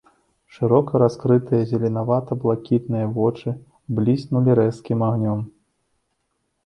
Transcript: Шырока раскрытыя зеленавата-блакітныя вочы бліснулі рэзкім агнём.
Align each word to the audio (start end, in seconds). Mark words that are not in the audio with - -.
Шырока 0.53 1.01
раскрытыя 1.01 1.65
зеленавата-блакітныя 1.73 3.11
вочы 3.17 3.55
бліснулі 4.01 4.51
рэзкім 4.65 4.99
агнём. 5.13 5.39